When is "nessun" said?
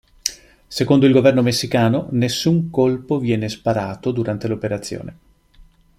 2.13-2.71